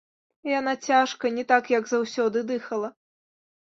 [0.59, 2.95] Яна цяжка, не так, як заўсёды, дыхала.